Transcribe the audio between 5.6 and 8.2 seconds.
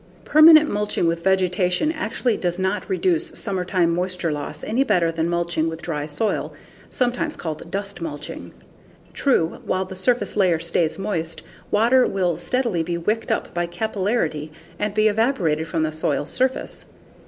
with dry soil, sometimes called "dust